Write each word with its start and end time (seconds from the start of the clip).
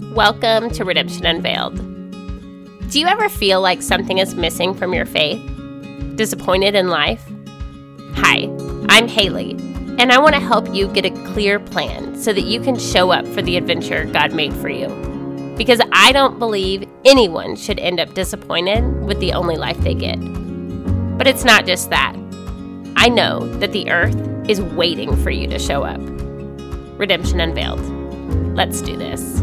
Welcome 0.00 0.70
to 0.70 0.84
Redemption 0.84 1.26
Unveiled. 1.26 1.76
Do 2.90 2.98
you 2.98 3.06
ever 3.06 3.28
feel 3.28 3.60
like 3.60 3.82
something 3.82 4.16
is 4.18 4.34
missing 4.34 4.74
from 4.74 4.94
your 4.94 5.04
faith? 5.04 5.40
Disappointed 6.16 6.74
in 6.74 6.88
life? 6.88 7.22
Hi, 8.14 8.48
I'm 8.88 9.06
Haley, 9.06 9.52
and 9.98 10.10
I 10.10 10.18
want 10.18 10.34
to 10.34 10.40
help 10.40 10.74
you 10.74 10.88
get 10.88 11.04
a 11.04 11.10
clear 11.32 11.60
plan 11.60 12.18
so 12.18 12.32
that 12.32 12.40
you 12.40 12.60
can 12.60 12.78
show 12.78 13.12
up 13.12 13.26
for 13.28 13.42
the 13.42 13.56
adventure 13.58 14.06
God 14.06 14.32
made 14.32 14.54
for 14.54 14.70
you. 14.70 14.88
Because 15.56 15.80
I 15.92 16.12
don't 16.12 16.38
believe 16.38 16.88
anyone 17.04 17.54
should 17.54 17.78
end 17.78 18.00
up 18.00 18.14
disappointed 18.14 19.04
with 19.04 19.20
the 19.20 19.34
only 19.34 19.56
life 19.56 19.78
they 19.78 19.94
get. 19.94 20.18
But 21.18 21.28
it's 21.28 21.44
not 21.44 21.66
just 21.66 21.90
that. 21.90 22.16
I 22.96 23.10
know 23.10 23.46
that 23.58 23.72
the 23.72 23.90
earth 23.90 24.16
is 24.48 24.62
waiting 24.62 25.14
for 25.22 25.30
you 25.30 25.46
to 25.48 25.58
show 25.58 25.84
up. 25.84 26.00
Redemption 26.98 27.38
Unveiled. 27.38 27.80
Let's 28.56 28.80
do 28.80 28.96
this. 28.96 29.42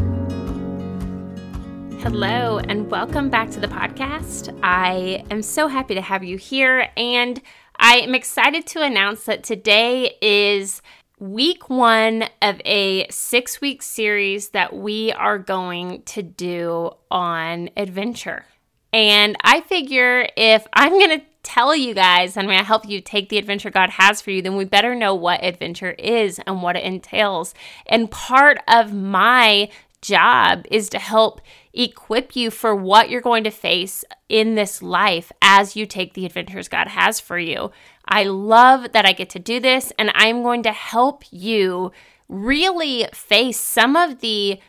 Hello, 2.01 2.59
and 2.59 2.89
welcome 2.91 3.29
back 3.29 3.49
to 3.49 3.59
the 3.59 3.67
podcast. 3.67 4.57
I 4.61 5.25
am 5.31 5.41
so 5.41 5.67
happy 5.67 5.95
to 5.95 6.01
have 6.01 6.23
you 6.23 6.37
here, 6.37 6.89
and 6.95 7.41
I 7.77 7.97
am 7.97 8.13
excited 8.13 8.67
to 8.67 8.83
announce 8.83 9.25
that 9.25 9.43
today 9.43 10.15
is 10.21 10.83
week 11.19 11.69
one 11.69 12.25
of 12.41 12.61
a 12.63 13.07
six 13.09 13.59
week 13.61 13.81
series 13.81 14.49
that 14.49 14.75
we 14.75 15.11
are 15.13 15.39
going 15.39 16.03
to 16.03 16.21
do 16.21 16.91
on 17.09 17.71
adventure. 17.75 18.45
And 18.93 19.35
I 19.41 19.61
figure 19.61 20.29
if 20.37 20.67
I'm 20.73 20.91
going 20.91 21.19
to 21.19 21.25
tell 21.41 21.75
you 21.75 21.93
guys, 21.93 22.37
and 22.37 22.43
I'm 22.43 22.49
going 22.49 22.59
to 22.59 22.65
help 22.65 22.87
you 22.87 23.01
take 23.01 23.29
the 23.29 23.37
adventure 23.39 23.71
God 23.71 23.89
has 23.89 24.21
for 24.21 24.31
you, 24.31 24.41
then 24.41 24.55
we 24.55 24.65
better 24.65 24.93
know 24.93 25.15
what 25.15 25.43
adventure 25.43 25.91
is 25.91 26.39
and 26.45 26.61
what 26.61 26.75
it 26.75 26.83
entails. 26.83 27.53
And 27.87 28.11
part 28.11 28.59
of 28.67 28.93
my 28.93 29.69
job 30.01 30.65
is 30.69 30.89
to 30.89 30.99
help 30.99 31.41
equip 31.77 32.35
you 32.35 32.49
for 32.49 32.75
what 32.75 33.09
you're 33.09 33.21
going 33.21 33.43
to 33.43 33.51
face 33.51 34.03
in 34.27 34.55
this 34.55 34.81
life 34.81 35.31
as 35.41 35.75
you 35.75 35.85
take 35.85 36.13
the 36.13 36.25
adventures 36.25 36.67
God 36.67 36.87
has 36.87 37.19
for 37.19 37.37
you. 37.37 37.71
I 38.05 38.23
love 38.23 38.91
that 38.93 39.05
I 39.05 39.13
get 39.13 39.29
to 39.31 39.39
do 39.39 39.59
this, 39.59 39.91
and 39.99 40.11
I'm 40.15 40.43
going 40.43 40.63
to 40.63 40.71
help 40.71 41.23
you 41.31 41.91
really 42.27 43.07
face 43.13 43.59
some 43.59 43.95
of 43.95 44.19
the 44.19 44.59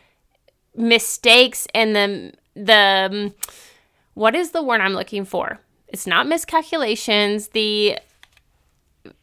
mistakes 0.75 1.67
and 1.73 1.95
the 1.95 2.33
the 2.55 3.33
what 4.13 4.35
is 4.35 4.51
the 4.51 4.61
word 4.61 4.81
I'm 4.81 4.93
looking 4.93 5.25
for? 5.25 5.59
It's 5.87 6.05
not 6.05 6.27
miscalculations, 6.27 7.49
the 7.49 7.97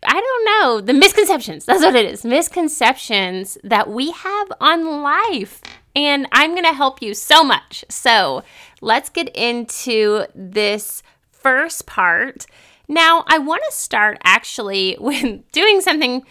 I 0.03 0.21
don't 0.21 0.45
know, 0.45 0.81
the 0.81 0.95
misconceptions. 0.95 1.67
That's 1.67 1.83
what 1.83 1.95
it 1.95 2.07
is. 2.07 2.25
Misconceptions 2.25 3.59
that 3.63 3.91
we 3.91 4.11
have 4.11 4.53
on 4.61 5.03
life 5.03 5.61
and 5.97 6.29
I'm 6.31 6.51
going 6.51 6.65
to 6.65 6.75
help 6.75 7.01
you 7.01 7.15
so 7.15 7.43
much. 7.43 7.85
So 7.89 8.45
let's 8.83 9.09
get 9.09 9.35
into 9.35 10.27
this 10.35 11.03
first 11.31 11.87
part. 11.87 12.47
Now, 12.87 13.25
I 13.27 13.39
want 13.39 13.63
to 13.69 13.75
start 13.75 14.19
actually 14.23 14.97
with 15.01 15.51
doing 15.51 15.81
something 15.81 16.25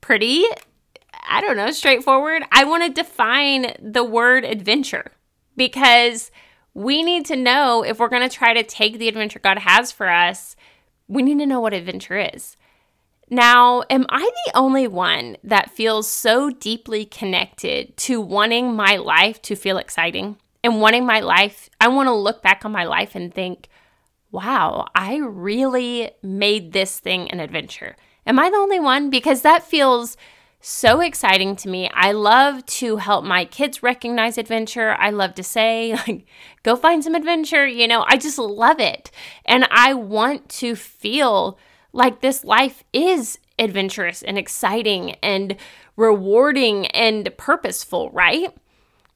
pretty, 0.00 0.44
I 1.26 1.40
don't 1.40 1.56
know, 1.56 1.70
straightforward. 1.70 2.42
I 2.50 2.64
want 2.64 2.82
to 2.82 2.90
define 3.02 3.74
the 3.80 4.04
word 4.04 4.44
adventure 4.44 5.12
because 5.56 6.32
we 6.74 7.02
need 7.02 7.24
to 7.26 7.36
know 7.36 7.84
if 7.84 8.00
we're 8.00 8.08
going 8.08 8.28
to 8.28 8.34
try 8.34 8.52
to 8.52 8.64
take 8.64 8.98
the 8.98 9.08
adventure 9.08 9.38
God 9.38 9.58
has 9.58 9.92
for 9.92 10.08
us, 10.08 10.56
we 11.06 11.22
need 11.22 11.38
to 11.38 11.46
know 11.46 11.60
what 11.60 11.74
adventure 11.74 12.18
is. 12.18 12.56
Now, 13.32 13.82
am 13.88 14.04
I 14.10 14.30
the 14.44 14.58
only 14.58 14.86
one 14.86 15.38
that 15.42 15.70
feels 15.70 16.06
so 16.06 16.50
deeply 16.50 17.06
connected 17.06 17.96
to 17.96 18.20
wanting 18.20 18.74
my 18.74 18.98
life 18.98 19.40
to 19.42 19.56
feel 19.56 19.78
exciting 19.78 20.36
and 20.62 20.82
wanting 20.82 21.06
my 21.06 21.20
life? 21.20 21.70
I 21.80 21.88
want 21.88 22.08
to 22.08 22.12
look 22.12 22.42
back 22.42 22.66
on 22.66 22.72
my 22.72 22.84
life 22.84 23.14
and 23.14 23.32
think, 23.32 23.70
wow, 24.32 24.86
I 24.94 25.16
really 25.16 26.10
made 26.22 26.74
this 26.74 27.00
thing 27.00 27.30
an 27.30 27.40
adventure. 27.40 27.96
Am 28.26 28.38
I 28.38 28.50
the 28.50 28.58
only 28.58 28.78
one? 28.78 29.08
Because 29.08 29.40
that 29.40 29.62
feels 29.62 30.18
so 30.60 31.00
exciting 31.00 31.56
to 31.56 31.70
me. 31.70 31.90
I 31.94 32.12
love 32.12 32.66
to 32.66 32.98
help 32.98 33.24
my 33.24 33.46
kids 33.46 33.82
recognize 33.82 34.36
adventure. 34.36 34.94
I 34.98 35.08
love 35.08 35.34
to 35.36 35.42
say, 35.42 35.96
like, 36.06 36.26
go 36.64 36.76
find 36.76 37.02
some 37.02 37.14
adventure. 37.14 37.66
You 37.66 37.88
know, 37.88 38.04
I 38.06 38.18
just 38.18 38.36
love 38.36 38.78
it. 38.78 39.10
And 39.46 39.66
I 39.70 39.94
want 39.94 40.50
to 40.50 40.76
feel 40.76 41.58
like 41.92 42.20
this 42.20 42.44
life 42.44 42.84
is 42.92 43.38
adventurous 43.58 44.22
and 44.22 44.38
exciting 44.38 45.12
and 45.22 45.56
rewarding 45.96 46.86
and 46.88 47.30
purposeful, 47.36 48.10
right? 48.10 48.54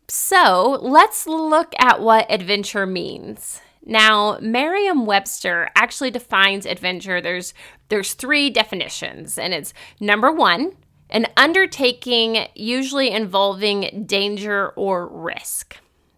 So 0.09 0.79
let's 0.83 1.27
look 1.27 1.73
at 1.79 2.01
what 2.01 2.31
adventure 2.31 2.87
means. 2.87 3.61
Now, 3.85 4.39
Merriam-Webster 4.41 5.71
actually 5.77 6.11
defines 6.11 6.67
adventure. 6.67 7.21
There's 7.21 7.55
there's 7.89 8.15
three 8.15 8.51
definitions, 8.51 9.39
and 9.39 9.55
it's 9.55 9.73
number 10.01 10.33
one, 10.33 10.73
an 11.09 11.27
undertaking 11.37 12.49
usually 12.57 13.11
involving 13.13 14.05
danger 14.07 14.71
or 14.71 15.07
risk. 15.07 15.77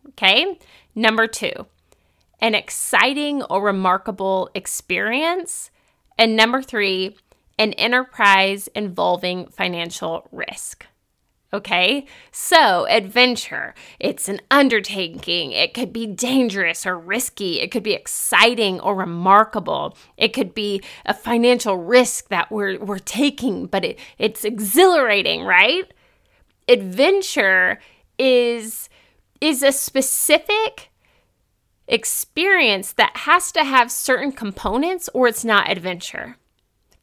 Okay? 0.08 0.58
Number 0.94 1.26
two, 1.26 1.66
an 2.40 2.54
exciting 2.54 3.42
or 3.44 3.62
remarkable 3.62 4.50
experience. 4.54 5.70
And 6.18 6.36
number 6.36 6.60
three, 6.60 7.16
an 7.58 7.72
enterprise 7.74 8.68
involving 8.74 9.46
financial 9.46 10.28
risk. 10.32 10.86
Okay, 11.50 12.04
so 12.30 12.86
adventure, 12.90 13.74
it's 13.98 14.28
an 14.28 14.40
undertaking. 14.50 15.52
It 15.52 15.72
could 15.72 15.94
be 15.94 16.06
dangerous 16.06 16.84
or 16.84 16.98
risky. 16.98 17.60
It 17.60 17.70
could 17.70 17.82
be 17.82 17.94
exciting 17.94 18.80
or 18.80 18.94
remarkable. 18.94 19.96
It 20.18 20.34
could 20.34 20.52
be 20.52 20.82
a 21.06 21.14
financial 21.14 21.76
risk 21.76 22.28
that 22.28 22.52
we're, 22.52 22.78
we're 22.78 22.98
taking, 22.98 23.64
but 23.64 23.82
it, 23.82 23.98
it's 24.18 24.44
exhilarating, 24.44 25.42
right? 25.42 25.90
Adventure 26.68 27.80
is, 28.18 28.90
is 29.40 29.62
a 29.62 29.72
specific 29.72 30.90
experience 31.88 32.92
that 32.92 33.16
has 33.18 33.50
to 33.52 33.64
have 33.64 33.90
certain 33.90 34.30
components 34.30 35.08
or 35.14 35.26
it's 35.26 35.44
not 35.44 35.70
adventure. 35.70 36.36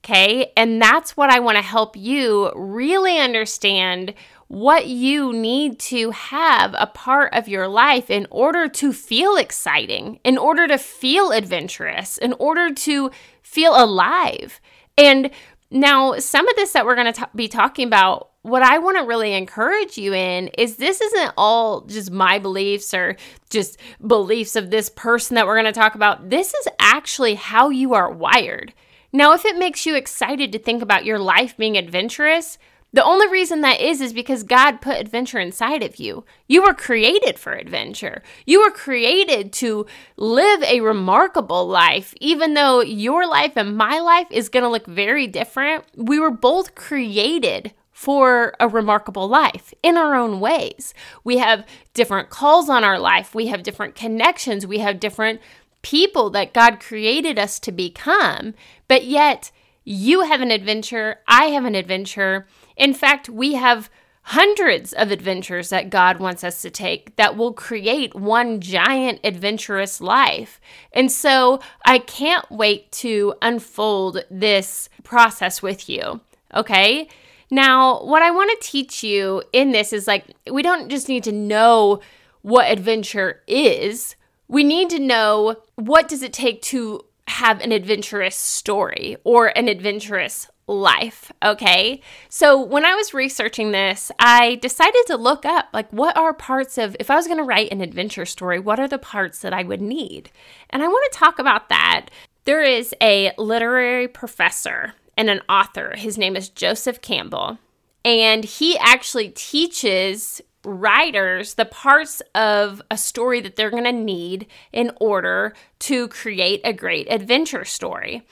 Okay. 0.04 0.52
And 0.56 0.80
that's 0.80 1.18
what 1.18 1.32
I 1.32 1.40
want 1.40 1.58
to 1.58 1.64
help 1.64 1.98
you 1.98 2.52
really 2.56 3.18
understand 3.18 4.14
what 4.48 4.86
you 4.86 5.34
need 5.34 5.80
to 5.80 6.12
have 6.12 6.76
a 6.78 6.86
part 6.86 7.34
of 7.34 7.48
your 7.48 7.68
life 7.68 8.12
in 8.12 8.28
order 8.30 8.68
to 8.68 8.94
feel 8.94 9.36
exciting, 9.36 10.20
in 10.24 10.38
order 10.38 10.68
to 10.68 10.78
feel 10.78 11.32
adventurous, 11.32 12.20
in 12.20 12.34
order 12.34 12.72
to 12.72 13.10
feel 13.42 13.74
alive. 13.76 14.62
And 14.96 15.32
now, 15.72 16.20
some 16.20 16.48
of 16.48 16.56
this 16.56 16.74
that 16.74 16.86
we're 16.86 16.96
going 16.96 17.12
to 17.12 17.30
be 17.36 17.48
talking 17.48 17.88
about 17.88 18.30
what 18.46 18.62
I 18.62 18.78
want 18.78 18.98
to 19.00 19.04
really 19.04 19.34
encourage 19.34 19.98
you 19.98 20.14
in 20.14 20.50
is 20.50 20.76
this 20.76 21.02
isn't 21.02 21.34
all 21.36 21.82
just 21.82 22.12
my 22.12 22.38
beliefs 22.38 22.94
or 22.94 23.18
just 23.50 23.80
beliefs 24.06 24.56
of 24.56 24.70
this 24.70 24.88
person 24.88 25.34
that 25.34 25.48
we're 25.48 25.60
going 25.60 25.66
to 25.66 25.72
talk 25.72 25.96
about. 25.96 26.30
This 26.30 26.54
is 26.54 26.68
actually 26.80 27.34
how 27.36 27.70
you 27.70 27.96
are 27.96 28.12
wired. 28.12 28.72
Now, 29.12 29.34
if 29.34 29.46
it 29.46 29.58
makes 29.58 29.88
you 29.88 29.96
excited 29.96 30.52
to 30.52 30.60
think 30.60 30.84
about 30.84 31.06
your 31.06 31.18
life 31.18 31.58
being 31.58 31.76
adventurous, 31.76 32.60
the 32.94 33.04
only 33.04 33.28
reason 33.28 33.62
that 33.62 33.82
is 33.82 34.00
is 34.00 34.14
because 34.14 34.44
God 34.44 34.80
put 34.80 35.00
adventure 35.00 35.40
inside 35.40 35.82
of 35.82 35.96
you. 35.96 36.24
You 36.48 36.62
were 36.62 36.76
created 36.76 37.40
for 37.40 37.54
adventure. 37.54 38.22
You 38.46 38.62
were 38.62 38.70
created 38.70 39.54
to 39.54 39.88
live 40.18 40.62
a 40.62 40.82
remarkable 40.82 41.68
life, 41.68 42.14
even 42.22 42.54
though 42.54 42.82
your 42.82 43.28
life 43.28 43.54
and 43.58 43.76
my 43.76 44.00
life 44.00 44.28
is 44.30 44.50
going 44.50 44.64
to 44.64 44.70
look 44.70 44.86
very 44.86 45.26
different. 45.26 45.84
We 45.96 46.20
were 46.20 46.30
both 46.30 46.76
created 46.76 47.74
for 47.96 48.54
a 48.60 48.68
remarkable 48.68 49.26
life 49.26 49.74
in 49.82 49.96
our 49.96 50.16
own 50.16 50.42
ways. 50.42 50.94
We 51.24 51.38
have 51.38 51.66
different 51.94 52.30
calls 52.30 52.68
on 52.68 52.84
our 52.84 53.00
life, 53.00 53.34
we 53.34 53.48
have 53.48 53.64
different 53.64 53.96
connections, 53.96 54.68
we 54.68 54.80
have 54.80 55.00
different 55.00 55.40
people 55.82 56.30
that 56.32 56.54
God 56.54 56.82
created 56.82 57.40
us 57.40 57.58
to 57.62 57.72
become, 57.72 58.54
but 58.90 59.06
yet 59.06 59.50
you 59.86 60.24
have 60.24 60.42
an 60.42 60.52
adventure, 60.52 61.22
I 61.26 61.46
have 61.46 61.64
an 61.64 61.74
adventure. 61.74 62.48
In 62.76 62.94
fact, 62.94 63.30
we 63.30 63.54
have 63.54 63.90
hundreds 64.24 64.92
of 64.92 65.10
adventures 65.10 65.70
that 65.70 65.90
God 65.90 66.20
wants 66.20 66.44
us 66.44 66.62
to 66.64 66.70
take 66.70 67.16
that 67.16 67.38
will 67.38 67.54
create 67.54 68.14
one 68.14 68.60
giant 68.60 69.22
adventurous 69.24 70.02
life. 70.02 70.60
And 70.92 71.10
so 71.10 71.62
I 71.86 72.00
can't 72.00 72.52
wait 72.52 72.92
to 72.94 73.36
unfold 73.42 74.26
this 74.30 74.90
process 75.06 75.62
with 75.62 75.88
you. 75.88 76.20
Okay. 76.54 77.08
Now, 77.56 78.04
what 78.04 78.22
I 78.22 78.32
want 78.32 78.52
to 78.52 78.68
teach 78.68 79.02
you 79.02 79.42
in 79.54 79.72
this 79.72 79.94
is 79.94 80.08
like, 80.08 80.26
we 80.52 80.62
don't 80.62 80.90
just 80.90 81.08
need 81.08 81.24
to 81.24 81.32
know 81.32 82.02
what 82.42 82.70
adventure 82.70 83.44
is. 83.48 84.18
We 84.50 84.66
need 84.66 84.90
to 84.90 85.00
know 85.00 85.56
what 85.76 86.10
does 86.10 86.22
it 86.22 86.34
take 86.34 86.62
to 86.64 87.06
have 87.30 87.62
an 87.62 87.72
adventurous 87.72 88.36
story 88.36 89.16
or 89.24 89.58
an 89.58 89.70
adventurous 89.70 90.50
life. 90.68 91.32
Okay. 91.42 92.02
So 92.28 92.62
when 92.62 92.84
I 92.84 92.94
was 92.94 93.14
researching 93.14 93.72
this, 93.72 94.12
I 94.20 94.56
decided 94.56 95.06
to 95.08 95.16
look 95.16 95.46
up 95.46 95.68
like 95.72 95.90
what 95.92 96.18
are 96.18 96.34
parts 96.34 96.78
of, 96.78 96.98
if 97.00 97.10
I 97.10 97.16
was 97.16 97.26
going 97.26 97.38
to 97.38 97.44
write 97.44 97.72
an 97.72 97.80
adventure 97.80 98.26
story, 98.26 98.60
what 98.60 98.82
are 98.82 98.88
the 98.90 98.98
parts 98.98 99.40
that 99.40 99.54
I 99.54 99.64
would 99.64 99.82
need? 99.82 100.30
And 100.72 100.84
I 100.84 100.90
want 100.90 101.10
to 101.10 101.18
talk 101.18 101.40
about 101.40 101.70
that. 101.70 102.08
There 102.44 102.64
is 102.64 102.94
a 103.02 103.32
literary 103.38 104.10
professor 104.10 104.94
and 105.18 105.30
an 105.30 105.42
author. 105.50 105.94
His 105.96 106.18
name 106.18 106.36
is 106.36 106.50
Joseph 106.50 107.02
Campbell. 107.02 107.58
And 108.04 108.44
he 108.44 108.78
actually 108.78 109.30
teaches 109.30 110.42
writers 110.64 111.56
the 111.56 111.66
parts 111.66 112.22
of 112.34 112.82
a 112.90 112.98
story 112.98 113.40
that 113.42 113.56
they're 113.56 113.70
going 113.70 113.84
to 113.84 113.92
need 113.92 114.48
in 114.72 114.92
order 115.00 115.54
to 115.80 116.08
create 116.08 116.62
a 116.64 116.74
great 116.74 117.08
adventure 117.10 117.66
story. 117.66 118.24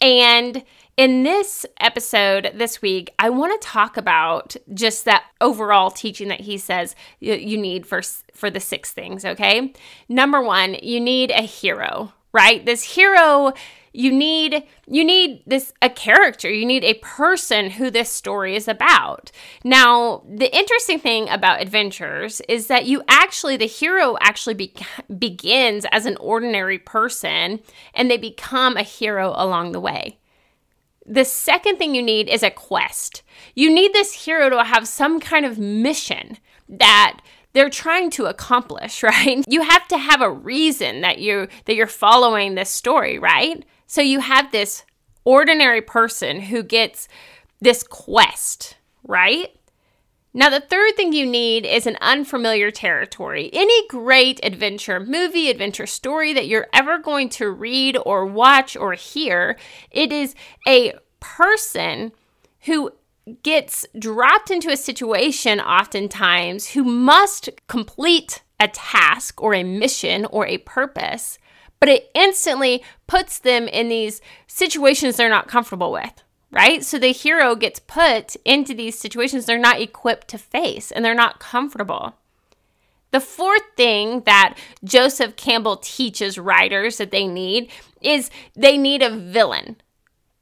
And 0.00 0.64
in 0.96 1.22
this 1.22 1.64
episode 1.80 2.52
this 2.54 2.82
week, 2.82 3.14
I 3.18 3.30
want 3.30 3.58
to 3.60 3.66
talk 3.66 3.96
about 3.96 4.56
just 4.74 5.04
that 5.04 5.24
overall 5.40 5.90
teaching 5.90 6.28
that 6.28 6.40
he 6.40 6.58
says 6.58 6.94
you 7.20 7.56
need 7.56 7.86
for 7.86 8.02
for 8.34 8.50
the 8.50 8.60
six 8.60 8.92
things, 8.92 9.24
okay? 9.24 9.72
Number 10.08 10.42
1, 10.42 10.76
you 10.82 11.00
need 11.00 11.30
a 11.30 11.42
hero, 11.42 12.12
right? 12.32 12.64
This 12.64 12.82
hero 12.82 13.52
you 13.92 14.10
need 14.10 14.64
you 14.86 15.04
need 15.04 15.42
this 15.46 15.72
a 15.82 15.90
character. 15.90 16.50
You 16.50 16.64
need 16.64 16.84
a 16.84 16.94
person 16.94 17.70
who 17.70 17.90
this 17.90 18.10
story 18.10 18.56
is 18.56 18.66
about. 18.66 19.30
Now 19.64 20.22
the 20.28 20.54
interesting 20.56 20.98
thing 20.98 21.28
about 21.28 21.60
adventures 21.60 22.40
is 22.48 22.68
that 22.68 22.86
you 22.86 23.02
actually 23.08 23.56
the 23.56 23.66
hero 23.66 24.16
actually 24.20 24.54
be, 24.54 24.74
begins 25.18 25.84
as 25.92 26.06
an 26.06 26.16
ordinary 26.18 26.78
person 26.78 27.60
and 27.94 28.10
they 28.10 28.16
become 28.16 28.76
a 28.76 28.82
hero 28.82 29.34
along 29.36 29.72
the 29.72 29.80
way. 29.80 30.18
The 31.04 31.24
second 31.24 31.76
thing 31.76 31.94
you 31.94 32.02
need 32.02 32.30
is 32.30 32.42
a 32.42 32.50
quest. 32.50 33.22
You 33.54 33.74
need 33.74 33.92
this 33.92 34.24
hero 34.24 34.48
to 34.50 34.64
have 34.64 34.86
some 34.86 35.20
kind 35.20 35.44
of 35.44 35.58
mission 35.58 36.38
that 36.68 37.20
they're 37.52 37.70
trying 37.70 38.10
to 38.10 38.26
accomplish, 38.26 39.02
right? 39.02 39.44
You 39.48 39.62
have 39.62 39.86
to 39.88 39.98
have 39.98 40.22
a 40.22 40.30
reason 40.30 41.00
that 41.02 41.18
you 41.18 41.48
that 41.66 41.74
you're 41.74 41.86
following 41.86 42.54
this 42.54 42.70
story, 42.70 43.18
right? 43.18 43.64
So 43.86 44.00
you 44.00 44.20
have 44.20 44.52
this 44.52 44.84
ordinary 45.24 45.82
person 45.82 46.40
who 46.40 46.62
gets 46.62 47.08
this 47.60 47.82
quest, 47.82 48.76
right? 49.04 49.50
Now, 50.34 50.48
the 50.48 50.60
third 50.60 50.96
thing 50.96 51.12
you 51.12 51.26
need 51.26 51.66
is 51.66 51.86
an 51.86 51.98
unfamiliar 52.00 52.70
territory. 52.70 53.50
Any 53.52 53.86
great 53.88 54.40
adventure 54.42 54.98
movie, 54.98 55.50
adventure 55.50 55.86
story 55.86 56.32
that 56.32 56.48
you're 56.48 56.68
ever 56.72 56.98
going 56.98 57.28
to 57.30 57.50
read 57.50 57.98
or 58.06 58.24
watch 58.24 58.74
or 58.74 58.94
hear, 58.94 59.58
it 59.90 60.10
is 60.10 60.34
a 60.66 60.94
person 61.20 62.12
who 62.62 62.92
gets 63.42 63.86
dropped 63.98 64.50
into 64.50 64.70
a 64.70 64.76
situation 64.76 65.60
oftentimes 65.60 66.70
who 66.70 66.82
must 66.82 67.48
complete 67.68 68.42
a 68.58 68.68
task 68.68 69.40
or 69.42 69.54
a 69.54 69.62
mission 69.62 70.24
or 70.26 70.46
a 70.46 70.58
purpose 70.58 71.38
but 71.82 71.88
it 71.88 72.12
instantly 72.14 72.80
puts 73.08 73.40
them 73.40 73.66
in 73.66 73.88
these 73.88 74.20
situations 74.46 75.16
they're 75.16 75.28
not 75.28 75.48
comfortable 75.48 75.90
with, 75.90 76.22
right? 76.52 76.84
So 76.84 76.96
the 76.96 77.08
hero 77.08 77.56
gets 77.56 77.80
put 77.80 78.36
into 78.44 78.72
these 78.72 78.96
situations 78.96 79.46
they're 79.46 79.58
not 79.58 79.80
equipped 79.80 80.28
to 80.28 80.38
face 80.38 80.92
and 80.92 81.04
they're 81.04 81.12
not 81.12 81.40
comfortable. 81.40 82.14
The 83.10 83.18
fourth 83.18 83.64
thing 83.76 84.20
that 84.26 84.56
Joseph 84.84 85.34
Campbell 85.34 85.78
teaches 85.78 86.38
writers 86.38 86.98
that 86.98 87.10
they 87.10 87.26
need 87.26 87.68
is 88.00 88.30
they 88.54 88.78
need 88.78 89.02
a 89.02 89.10
villain. 89.10 89.74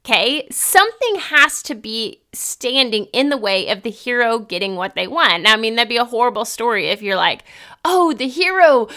Okay, 0.03 0.47
something 0.49 1.15
has 1.17 1.61
to 1.61 1.75
be 1.75 2.23
standing 2.33 3.05
in 3.13 3.29
the 3.29 3.37
way 3.37 3.67
of 3.67 3.83
the 3.83 3.91
hero 3.91 4.39
getting 4.39 4.75
what 4.75 4.95
they 4.95 5.05
want. 5.05 5.43
Now, 5.43 5.53
I 5.53 5.57
mean, 5.57 5.75
that'd 5.75 5.89
be 5.89 5.97
a 5.97 6.05
horrible 6.05 6.43
story 6.43 6.87
if 6.87 7.03
you're 7.03 7.15
like, 7.15 7.43
oh, 7.85 8.11
the 8.11 8.27
hero 8.27 8.87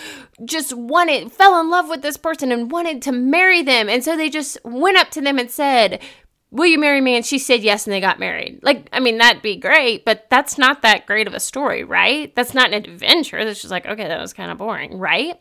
just 0.46 0.72
wanted, 0.72 1.30
fell 1.30 1.60
in 1.60 1.68
love 1.68 1.90
with 1.90 2.00
this 2.00 2.16
person 2.16 2.50
and 2.50 2.70
wanted 2.70 3.02
to 3.02 3.12
marry 3.12 3.60
them. 3.60 3.90
And 3.90 4.02
so 4.02 4.16
they 4.16 4.30
just 4.30 4.56
went 4.64 4.96
up 4.96 5.10
to 5.10 5.20
them 5.20 5.38
and 5.38 5.50
said, 5.50 6.00
Will 6.50 6.66
you 6.66 6.78
marry 6.78 7.00
me? 7.00 7.16
And 7.16 7.26
she 7.26 7.40
said 7.40 7.64
yes, 7.64 7.84
and 7.84 7.92
they 7.92 8.00
got 8.00 8.20
married. 8.20 8.60
Like, 8.62 8.88
I 8.92 9.00
mean, 9.00 9.18
that'd 9.18 9.42
be 9.42 9.56
great, 9.56 10.04
but 10.04 10.30
that's 10.30 10.56
not 10.56 10.82
that 10.82 11.04
great 11.04 11.26
of 11.26 11.34
a 11.34 11.40
story, 11.40 11.82
right? 11.82 12.32
That's 12.36 12.54
not 12.54 12.72
an 12.72 12.74
adventure. 12.74 13.44
That's 13.44 13.60
just 13.60 13.72
like, 13.72 13.86
okay, 13.86 14.06
that 14.06 14.20
was 14.20 14.32
kind 14.32 14.52
of 14.52 14.58
boring, 14.58 14.96
right? 14.96 15.34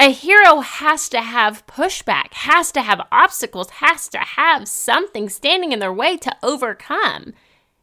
A 0.00 0.12
hero 0.12 0.60
has 0.60 1.08
to 1.08 1.20
have 1.20 1.66
pushback, 1.66 2.32
has 2.34 2.70
to 2.72 2.82
have 2.82 3.06
obstacles, 3.10 3.70
has 3.70 4.08
to 4.10 4.18
have 4.18 4.68
something 4.68 5.28
standing 5.28 5.72
in 5.72 5.80
their 5.80 5.92
way 5.92 6.16
to 6.18 6.36
overcome. 6.40 7.34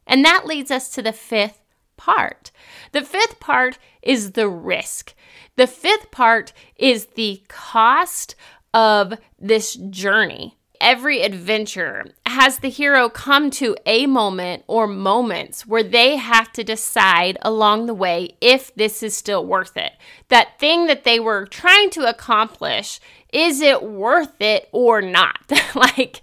And 0.08 0.24
that 0.24 0.46
leads 0.46 0.72
us 0.72 0.90
to 0.92 1.02
the 1.02 1.12
fifth 1.12 1.62
part. 1.98 2.52
The 2.94 3.02
fifth 3.02 3.42
part 3.42 3.78
is 4.02 4.32
the 4.32 4.48
risk. 4.48 5.14
The 5.58 5.68
fifth 5.68 6.10
part 6.10 6.54
is 6.78 7.08
the 7.16 7.44
cost 7.50 8.36
of 8.74 9.16
this 9.38 9.74
journey 9.74 10.58
every 10.86 11.24
adventure 11.24 12.06
has 12.28 12.60
the 12.60 12.70
hero 12.70 13.10
come 13.10 13.50
to 13.50 13.76
a 13.88 14.06
moment 14.06 14.64
or 14.68 14.86
moments 14.86 15.66
where 15.66 15.82
they 15.82 16.16
have 16.16 16.54
to 16.54 16.64
decide 16.64 17.40
along 17.42 17.88
the 17.88 17.94
way 17.94 18.30
if 18.40 18.74
this 18.76 19.02
is 19.02 19.18
still 19.18 19.44
worth 19.44 19.76
it. 19.76 19.94
That 20.30 20.60
thing 20.60 20.86
that 20.86 21.04
they 21.04 21.20
were 21.20 21.48
trying 21.48 21.90
to 21.90 22.08
accomplish, 22.08 23.00
is 23.34 23.62
it 23.62 23.82
worth 23.82 24.40
it 24.40 24.70
or 24.72 25.02
not? 25.02 25.52
like, 25.76 26.22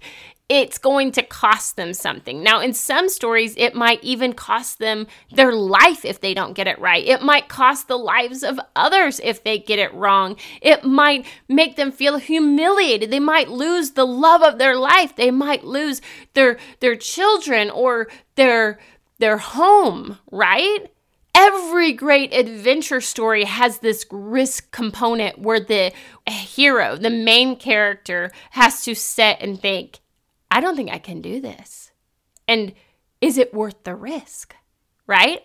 it's 0.53 0.77
going 0.77 1.11
to 1.11 1.23
cost 1.23 1.77
them 1.77 1.95
something. 1.95 2.43
Now, 2.43 2.59
in 2.59 2.73
some 2.73 3.09
stories, 3.09 3.55
it 3.57 3.73
might 3.73 4.03
even 4.03 4.33
cost 4.33 4.77
them 4.77 5.07
their 5.31 5.51
life 5.51 6.05
if 6.05 6.21
they 6.21 6.35
don't 6.35 6.53
get 6.53 6.67
it 6.67 6.77
right. 6.77 7.03
It 7.03 7.23
might 7.23 7.47
cost 7.47 7.87
the 7.87 7.97
lives 7.97 8.43
of 8.43 8.59
others 8.75 9.19
if 9.23 9.43
they 9.43 9.57
get 9.57 9.79
it 9.79 9.91
wrong. 9.95 10.35
It 10.61 10.83
might 10.83 11.25
make 11.49 11.75
them 11.75 11.91
feel 11.91 12.17
humiliated. 12.17 13.09
They 13.09 13.19
might 13.19 13.49
lose 13.49 13.91
the 13.91 14.05
love 14.05 14.43
of 14.43 14.59
their 14.59 14.77
life. 14.77 15.15
They 15.15 15.31
might 15.31 15.63
lose 15.63 16.01
their 16.35 16.59
their 16.81 16.95
children 16.95 17.71
or 17.71 18.07
their 18.35 18.77
their 19.17 19.39
home, 19.39 20.19
right? 20.31 20.85
Every 21.33 21.93
great 21.93 22.31
adventure 22.31 23.01
story 23.01 23.45
has 23.45 23.79
this 23.79 24.05
risk 24.11 24.69
component 24.69 25.39
where 25.39 25.59
the 25.59 25.91
hero, 26.27 26.95
the 26.95 27.09
main 27.09 27.55
character, 27.55 28.31
has 28.51 28.83
to 28.83 28.93
sit 28.93 29.37
and 29.39 29.59
think, 29.59 29.99
I 30.53 30.61
don't 30.61 30.75
think 30.75 30.91
I 30.91 30.99
can 30.99 31.19
do 31.19 31.41
this. 31.41 31.91
And 32.47 32.73
is 33.21 33.39
it 33.39 33.55
worth 33.55 33.83
the 33.83 33.95
risk? 33.95 34.55
Right? 35.07 35.41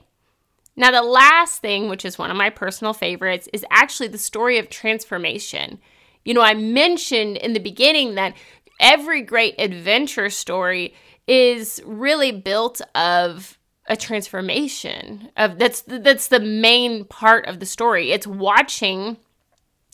Now, 0.76 0.90
the 0.90 1.02
last 1.02 1.62
thing, 1.62 1.88
which 1.88 2.05
is 2.05 2.19
one 2.19 2.31
of 2.31 2.37
my 2.37 2.50
personal 2.50 2.93
favorites, 2.93 3.49
is 3.55 3.64
actually 3.70 4.08
the 4.08 4.19
story 4.19 4.58
of 4.58 4.69
transformation. 4.69 5.78
You 6.26 6.35
know, 6.35 6.42
I 6.42 6.52
mentioned 6.52 7.38
in 7.38 7.54
the 7.54 7.59
beginning 7.59 8.16
that 8.16 8.37
every 8.78 9.23
great 9.23 9.54
adventure 9.59 10.28
story 10.28 10.94
is 11.26 11.80
really 11.87 12.30
built 12.30 12.82
of 12.94 13.59
a 13.87 13.97
transformation 13.97 15.30
of 15.38 15.59
that's 15.59 15.82
that's 15.87 16.28
the 16.28 16.40
main 16.40 17.06
part 17.06 17.47
of 17.47 17.59
the 17.59 17.64
story 17.64 18.12
it's 18.12 18.26
watching 18.26 19.16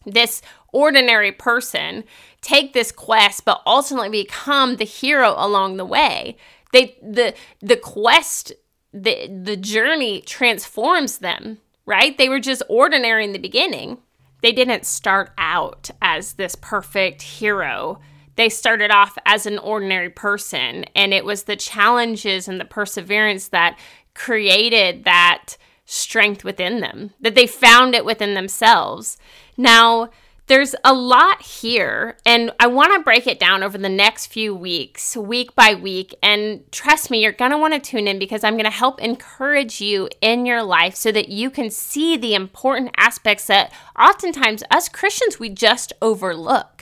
this 0.07 0.43
ordinary 0.73 1.33
person 1.33 2.05
take 2.41 2.73
this 2.73 2.93
quest 2.93 3.45
but 3.45 3.63
ultimately 3.67 4.11
become 4.25 4.77
the 4.77 4.85
hero 4.85 5.35
along 5.37 5.77
the 5.77 5.85
way. 5.85 6.37
They 6.73 6.97
the 7.03 7.35
the 7.61 7.77
quest 7.77 8.53
the 8.93 9.29
the 9.29 9.57
journey 9.57 10.21
transforms 10.21 11.19
them 11.19 11.59
right? 11.87 12.17
They 12.17 12.29
were 12.29 12.41
just 12.41 12.63
ordinary 12.69 13.25
in 13.25 13.33
the 13.33 13.39
beginning. 13.39 13.99
They 14.43 14.53
didn't 14.53 14.87
start 14.87 15.33
out 15.39 15.91
as 16.03 16.35
this 16.35 16.55
perfect 16.55 17.23
hero. 17.23 18.01
They 18.37 18.49
started 18.49 18.91
off 18.91 19.17
as 19.27 19.47
an 19.47 19.59
ordinary 19.59 20.11
person 20.11 20.85
and 20.95 21.15
it 21.15 21.25
was 21.25 21.45
the 21.45 21.57
challenges 21.57 22.49
and 22.49 22.61
the 22.61 22.65
perseverance 22.65 23.49
that 23.49 23.79
created 24.15 25.05
that 25.05 25.57
strength 25.85 26.45
within 26.45 26.81
them 26.81 27.13
that 27.21 27.35
they 27.35 27.47
found 27.47 27.95
it 27.95 28.05
within 28.05 28.35
themselves 28.35 29.17
now 29.57 30.09
there's 30.47 30.75
a 30.85 30.93
lot 30.93 31.41
here, 31.41 32.19
and 32.27 32.53
I 32.61 32.67
want 32.67 32.93
to 32.93 33.03
break 33.03 33.27
it 33.27 33.39
down 33.39 33.63
over 33.63 33.79
the 33.79 33.89
next 33.89 34.27
few 34.27 34.55
weeks, 34.55 35.17
week 35.17 35.55
by 35.55 35.75
week. 35.75 36.15
And 36.23 36.71
trust 36.71 37.11
me, 37.11 37.23
you're 37.23 37.33
going 37.33 37.51
to 37.51 37.57
want 37.57 37.73
to 37.73 37.81
tune 37.81 38.07
in 38.07 38.19
because 38.19 38.45
I'm 38.45 38.55
going 38.55 38.65
to 38.65 38.71
help 38.71 39.01
encourage 39.01 39.81
you 39.81 40.11
in 40.21 40.45
your 40.45 40.63
life 40.63 40.97
so 40.97 41.11
that 41.13 41.31
you 41.31 41.49
can 41.49 41.71
see 41.71 42.19
the 42.19 42.35
important 42.35 42.91
aspects 42.99 43.47
that 43.47 43.73
oftentimes 43.99 44.63
us 44.71 44.91
Christians 44.91 45.39
we 45.39 45.49
just 45.49 45.95
overlook. 46.03 46.74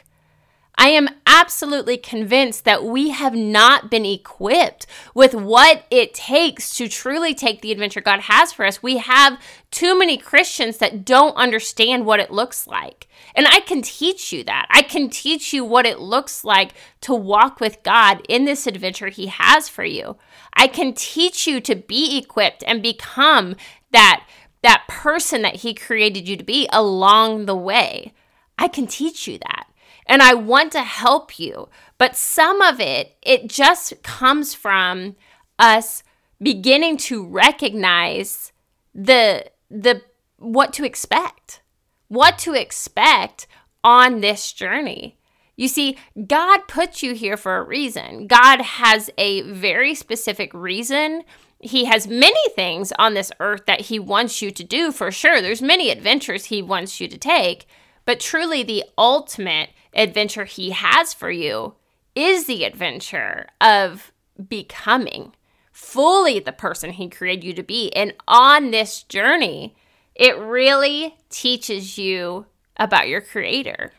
I 0.82 0.88
am 0.88 1.10
absolutely 1.28 1.96
convinced 1.96 2.64
that 2.64 2.82
we 2.84 3.10
have 3.10 3.36
not 3.36 3.88
been 3.88 4.04
equipped 4.04 4.84
with 5.14 5.32
what 5.32 5.84
it 5.92 6.12
takes 6.12 6.74
to 6.74 6.88
truly 6.88 7.36
take 7.36 7.62
the 7.62 7.70
adventure 7.70 8.00
God 8.00 8.22
has 8.22 8.52
for 8.52 8.66
us. 8.66 8.82
We 8.82 8.96
have 8.96 9.40
too 9.70 9.96
many 9.96 10.18
Christians 10.18 10.78
that 10.78 11.04
don't 11.04 11.36
understand 11.36 12.04
what 12.04 12.18
it 12.18 12.32
looks 12.32 12.66
like. 12.66 13.06
And 13.36 13.46
I 13.46 13.60
can 13.60 13.82
teach 13.82 14.32
you 14.32 14.42
that. 14.42 14.66
I 14.70 14.82
can 14.82 15.08
teach 15.08 15.52
you 15.52 15.64
what 15.64 15.86
it 15.86 16.00
looks 16.00 16.42
like 16.42 16.72
to 17.02 17.14
walk 17.14 17.60
with 17.60 17.84
God 17.84 18.20
in 18.28 18.44
this 18.44 18.66
adventure 18.66 19.06
He 19.06 19.28
has 19.28 19.68
for 19.68 19.84
you. 19.84 20.16
I 20.54 20.66
can 20.66 20.94
teach 20.94 21.46
you 21.46 21.60
to 21.60 21.76
be 21.76 22.18
equipped 22.18 22.64
and 22.66 22.82
become 22.82 23.54
that 23.92 24.26
that 24.64 24.86
person 24.88 25.42
that 25.42 25.56
he 25.56 25.74
created 25.74 26.28
you 26.28 26.36
to 26.36 26.44
be 26.44 26.68
along 26.72 27.46
the 27.46 27.54
way. 27.54 28.12
I 28.58 28.66
can 28.66 28.88
teach 28.88 29.28
you 29.28 29.38
that. 29.38 29.66
And 30.06 30.23
I 30.23 30.35
want 30.35 30.73
to 30.73 30.82
help 30.82 31.38
you. 31.38 31.68
But 31.99 32.16
some 32.16 32.61
of 32.61 32.80
it, 32.80 33.16
it 33.23 33.49
just 33.49 34.02
comes 34.02 34.54
from 34.54 35.16
us 35.59 36.02
beginning 36.42 36.97
to 36.97 37.25
recognize 37.25 38.52
the 38.94 39.47
the 39.71 40.02
what 40.38 40.73
to 40.75 40.85
expect. 40.85 41.62
What 42.09 42.38
to 42.40 42.52
expect 42.52 43.47
on 43.85 44.21
this 44.21 44.52
journey. 44.52 45.18
You 45.56 45.68
see, 45.68 45.97
God 46.26 46.66
put 46.66 47.02
you 47.02 47.14
here 47.14 47.37
for 47.37 47.56
a 47.56 47.62
reason. 47.62 48.26
God 48.26 48.61
has 48.61 49.11
a 49.18 49.42
very 49.42 49.94
specific 49.94 50.52
reason. 50.54 51.23
He 51.61 51.85
has 51.85 52.09
many 52.09 52.49
things 52.56 52.92
on 52.99 53.14
this 53.14 53.30
earth 53.38 53.66
that 53.66 53.82
he 53.82 53.99
wants 53.99 54.42
you 54.42 54.50
to 54.50 54.64
do 54.64 54.90
for 54.90 55.11
sure. 55.11 55.40
There's 55.40 55.62
many 55.62 55.90
adventures 55.90 56.47
he 56.47 56.62
wants 56.62 57.00
you 57.00 57.09
to 57.09 57.18
take, 57.18 57.66
but 58.04 58.21
truly 58.21 58.62
the 58.62 58.85
ultimate 58.97 59.71
adventure 59.94 60.44
he 60.44 60.71
has 60.71 61.12
for 61.12 61.30
you 61.30 61.75
is 62.14 62.47
the 62.47 62.64
adventure 62.64 63.47
of 63.61 64.12
becoming 64.49 65.32
fully 65.71 66.38
the 66.38 66.52
person 66.52 66.90
he 66.90 67.09
created 67.09 67.44
you 67.44 67.54
to 67.54 67.62
be. 67.62 67.90
And 67.94 68.14
on 68.28 68.71
this 68.71 69.02
journey, 69.04 69.75
it 70.14 70.38
really 70.38 71.16
teaches 71.30 71.99
you 71.99 72.47
about 72.76 73.09
your 73.09 73.21
creator. 73.21 73.92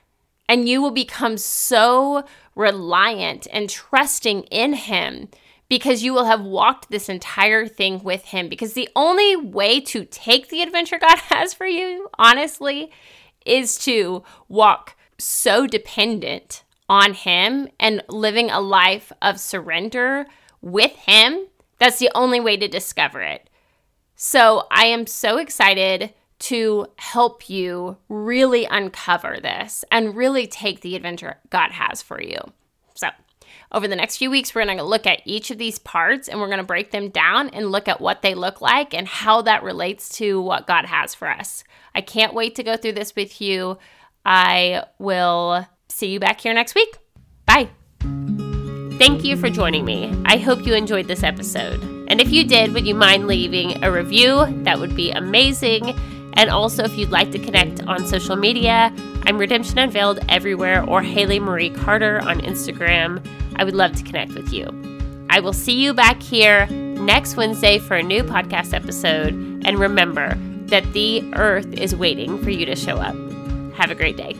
And 0.47 0.69
you 0.69 0.81
will 0.81 0.91
become 0.91 1.37
so 1.37 2.25
reliant 2.55 3.47
and 3.51 3.69
trusting 3.69 4.43
in 4.43 4.73
him 4.73 5.29
because 5.69 6.03
you 6.03 6.13
will 6.13 6.25
have 6.25 6.41
walked 6.41 6.91
this 6.91 7.09
entire 7.09 7.65
thing 7.65 8.03
with 8.03 8.25
him. 8.25 8.49
Because 8.49 8.73
the 8.73 8.89
only 8.95 9.35
way 9.35 9.79
to 9.81 10.05
take 10.05 10.49
the 10.49 10.61
adventure 10.61 10.99
God 10.99 11.17
has 11.29 11.53
for 11.53 11.65
you, 11.65 12.09
honestly, 12.19 12.91
is 13.45 13.77
to 13.79 14.23
walk 14.47 14.95
so 15.17 15.67
dependent 15.67 16.63
on 16.89 17.13
Him 17.13 17.69
and 17.79 18.03
living 18.09 18.49
a 18.49 18.59
life 18.59 19.11
of 19.21 19.39
surrender 19.39 20.25
with 20.61 20.91
Him. 20.91 21.47
That's 21.79 21.99
the 21.99 22.11
only 22.15 22.39
way 22.39 22.57
to 22.57 22.67
discover 22.67 23.21
it. 23.21 23.49
So 24.15 24.67
I 24.71 24.85
am 24.85 25.07
so 25.07 25.37
excited 25.37 26.13
to 26.39 26.87
help 26.97 27.49
you 27.49 27.97
really 28.09 28.65
uncover 28.65 29.39
this 29.41 29.85
and 29.91 30.15
really 30.15 30.45
take 30.45 30.81
the 30.81 30.95
adventure 30.95 31.37
God 31.49 31.71
has 31.71 32.01
for 32.01 32.21
you. 32.21 32.37
So, 32.95 33.07
over 33.73 33.87
the 33.87 33.95
next 33.95 34.17
few 34.17 34.29
weeks, 34.29 34.53
we're 34.53 34.65
going 34.65 34.77
to 34.77 34.83
look 34.83 35.07
at 35.07 35.21
each 35.25 35.49
of 35.49 35.57
these 35.57 35.79
parts 35.79 36.27
and 36.27 36.39
we're 36.39 36.47
going 36.47 36.59
to 36.59 36.63
break 36.63 36.91
them 36.91 37.09
down 37.09 37.49
and 37.49 37.71
look 37.71 37.87
at 37.87 37.99
what 37.99 38.21
they 38.21 38.35
look 38.35 38.61
like 38.61 38.93
and 38.93 39.07
how 39.07 39.41
that 39.41 39.63
relates 39.63 40.09
to 40.17 40.39
what 40.39 40.67
God 40.67 40.85
has 40.85 41.15
for 41.15 41.27
us. 41.27 41.63
I 41.95 42.01
can't 42.01 42.33
wait 42.33 42.55
to 42.55 42.63
go 42.63 42.77
through 42.77 42.93
this 42.93 43.15
with 43.15 43.41
you. 43.41 43.79
I 44.25 44.83
will 44.99 45.67
see 45.89 46.07
you 46.07 46.19
back 46.19 46.41
here 46.41 46.53
next 46.53 46.75
week. 46.75 46.97
Bye. 47.45 47.69
Thank 48.99 49.23
you 49.23 49.35
for 49.35 49.49
joining 49.49 49.85
me. 49.85 50.13
I 50.25 50.37
hope 50.37 50.65
you 50.65 50.75
enjoyed 50.75 51.07
this 51.07 51.23
episode. 51.23 51.81
And 52.07 52.21
if 52.21 52.31
you 52.31 52.43
did, 52.43 52.73
would 52.73 52.85
you 52.85 52.93
mind 52.93 53.25
leaving 53.25 53.83
a 53.83 53.91
review? 53.91 54.45
That 54.63 54.79
would 54.79 54.95
be 54.95 55.11
amazing. 55.11 55.89
And 56.35 56.49
also, 56.49 56.83
if 56.83 56.95
you'd 56.95 57.09
like 57.09 57.31
to 57.31 57.39
connect 57.39 57.83
on 57.83 58.05
social 58.05 58.35
media, 58.35 58.93
I'm 59.25 59.37
Redemption 59.37 59.79
Unveiled 59.79 60.19
everywhere 60.29 60.83
or 60.83 61.01
Haley 61.01 61.39
Marie 61.39 61.69
Carter 61.69 62.19
on 62.21 62.39
Instagram. 62.41 63.23
I 63.55 63.63
would 63.63 63.75
love 63.75 63.95
to 63.95 64.03
connect 64.03 64.33
with 64.33 64.51
you. 64.51 64.67
I 65.29 65.39
will 65.39 65.53
see 65.53 65.73
you 65.73 65.93
back 65.93 66.21
here 66.21 66.67
next 66.67 67.35
Wednesday 67.35 67.79
for 67.79 67.95
a 67.95 68.03
new 68.03 68.23
podcast 68.23 68.73
episode. 68.73 69.33
And 69.65 69.79
remember 69.79 70.35
that 70.67 70.93
the 70.93 71.23
earth 71.35 71.71
is 71.73 71.95
waiting 71.95 72.41
for 72.43 72.49
you 72.49 72.65
to 72.65 72.75
show 72.75 72.97
up. 72.97 73.15
Have 73.75 73.91
a 73.91 73.95
great 73.95 74.17
day. 74.17 74.35